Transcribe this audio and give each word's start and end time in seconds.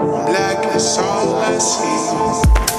black 0.00 0.74
is 0.74 0.96
all 0.98 1.36
I 1.36 1.58
see. 1.58 2.69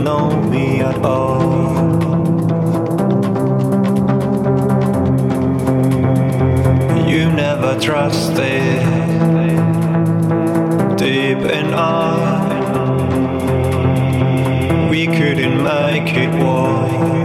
know 0.00 0.30
me 0.42 0.80
at 0.80 0.96
all. 1.04 1.42
You 7.08 7.30
never 7.30 7.78
trusted, 7.80 8.82
deep 10.96 11.38
in 11.38 11.74
awe. 11.74 12.48
We 14.90 15.06
couldn't 15.06 15.62
make 15.62 16.14
it 16.14 16.32
work. 16.42 17.21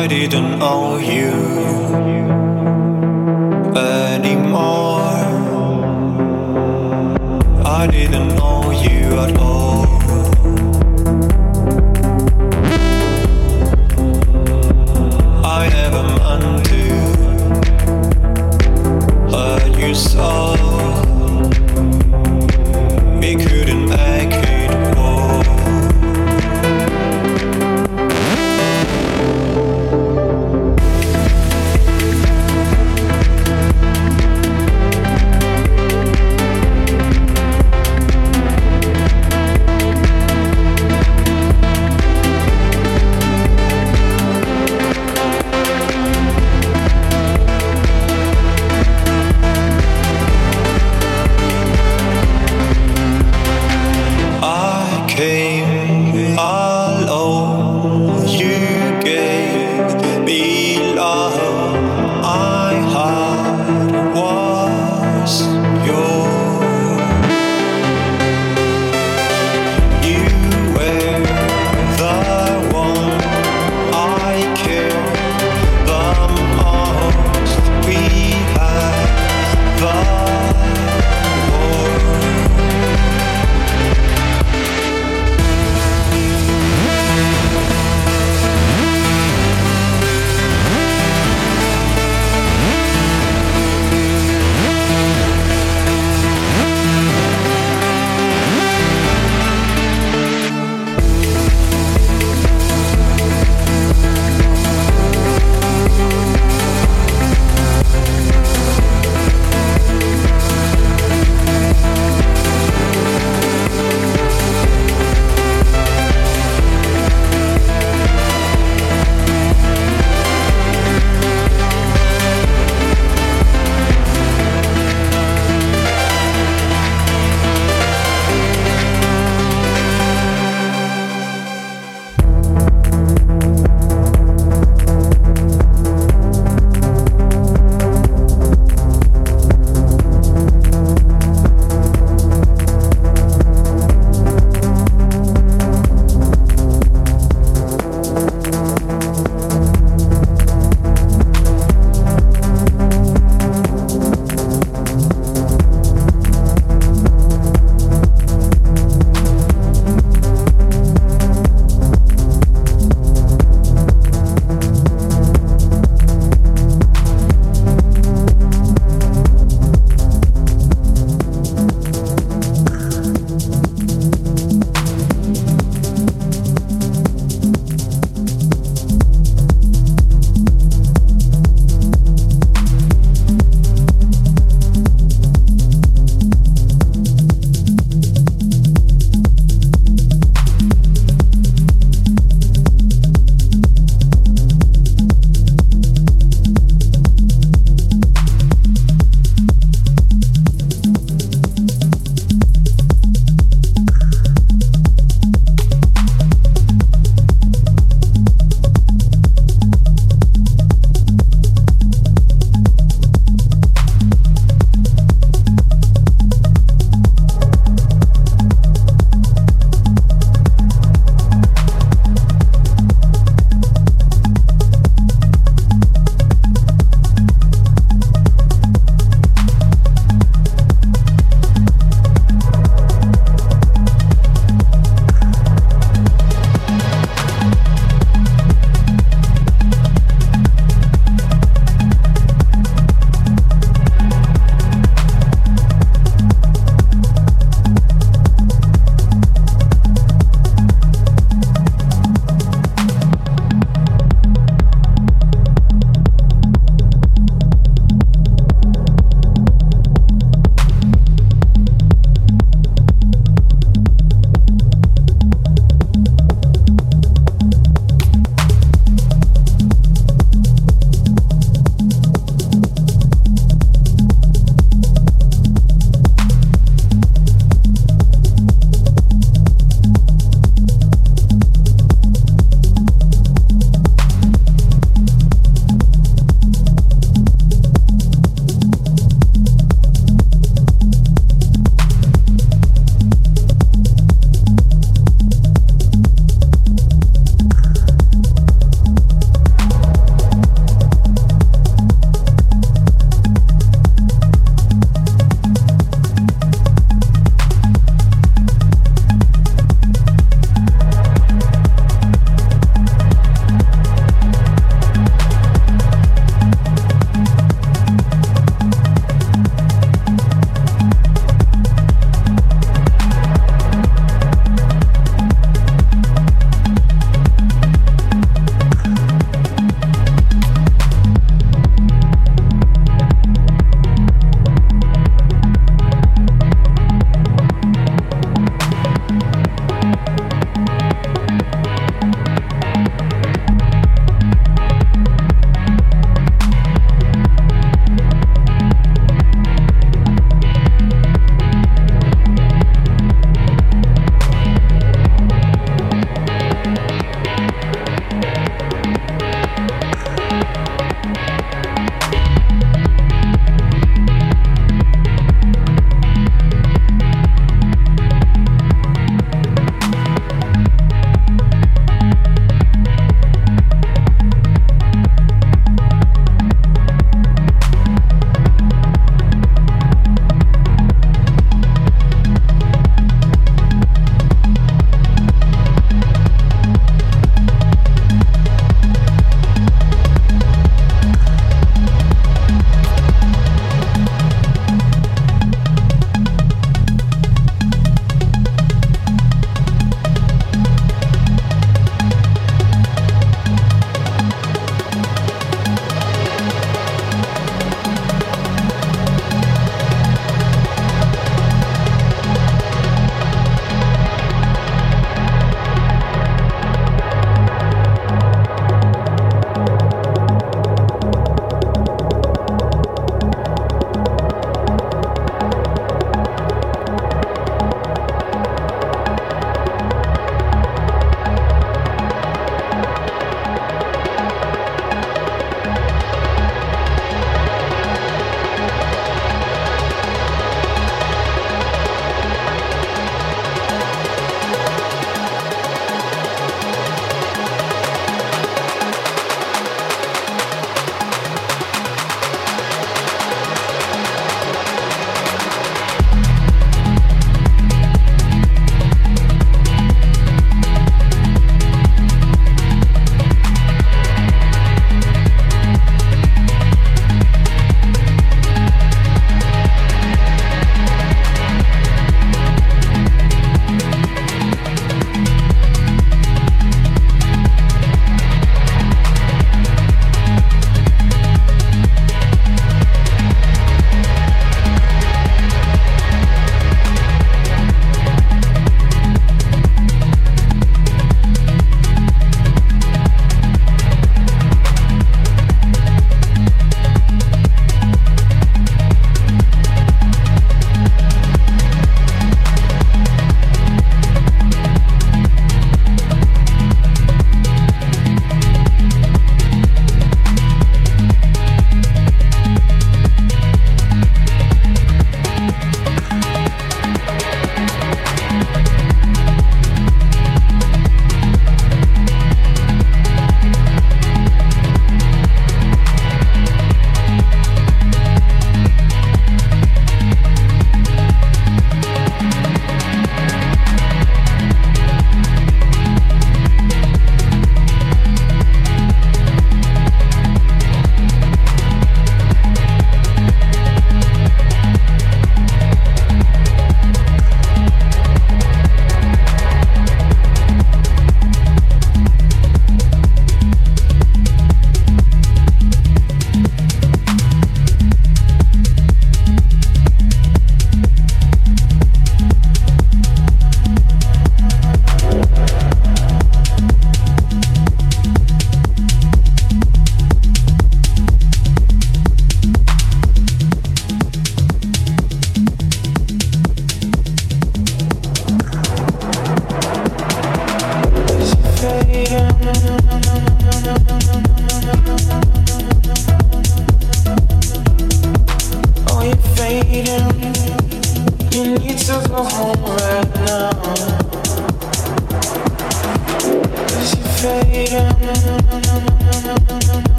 I 0.00 0.06
didn't 0.06 0.62
owe 0.62 0.96
you 0.96 1.30
anymore. 3.76 5.02
I 7.66 7.86
didn't 7.86 8.28
know 8.28 8.70
you 8.70 9.18
at 9.24 9.36
all. 9.38 9.84
I 15.44 15.68
never 15.68 16.02
meant 16.16 16.64
to 16.70 16.82
hurt 19.30 19.78
you 19.78 19.94
so. 19.94 20.69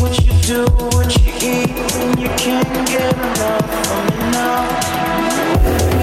what 0.00 1.16
you 1.24 1.32
eat, 1.40 1.70
and 1.70 2.20
you 2.20 2.28
can't 2.36 2.88
get 2.88 3.14
enough 3.14 3.90
of 3.90 4.04
me 4.10 4.30
now. 4.30 5.99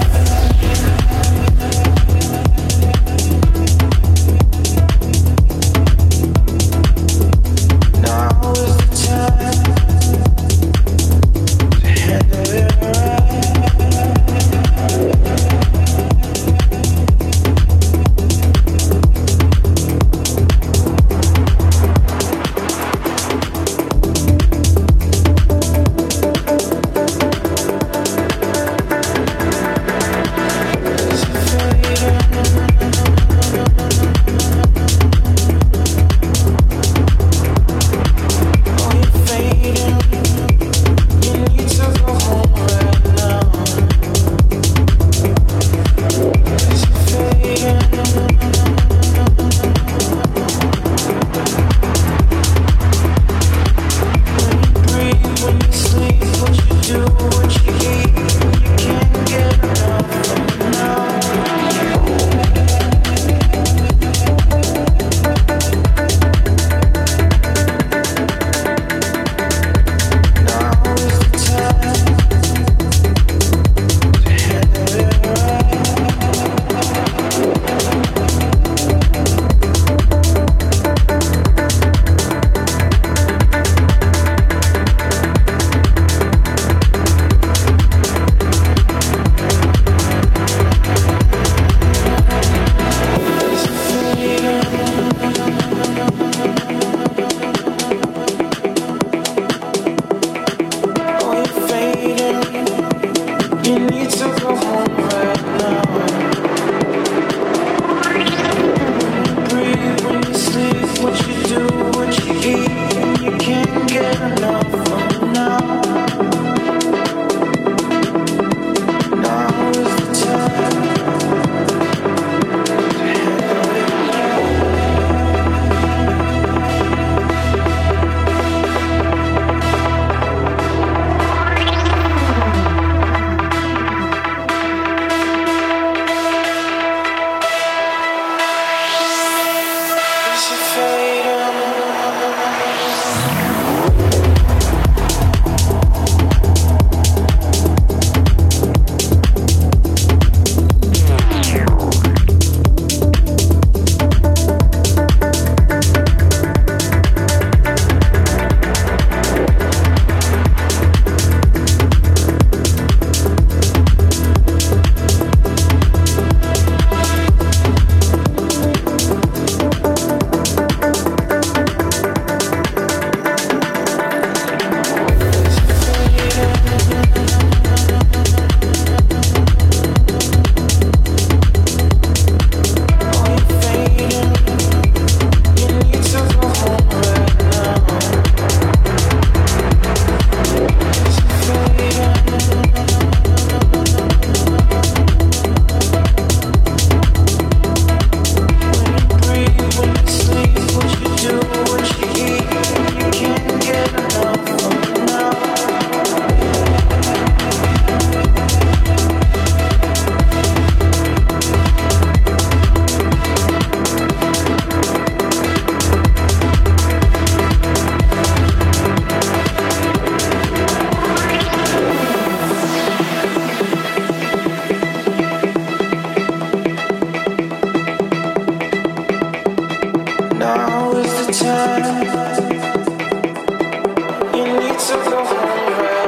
You 234.34 234.44
need 234.60 234.78
to 234.78 234.96
go 235.10 235.24
home. 235.24 236.07